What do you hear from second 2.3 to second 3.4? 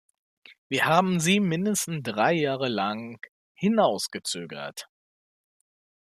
Jahre lang